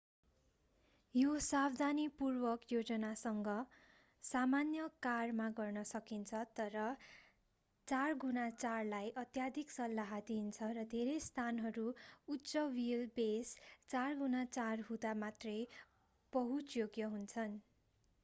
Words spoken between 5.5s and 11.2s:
गर्न सकिन्छ तर 4x4लाई अत्याधिक सल्लाह दिइन्छ र धेरै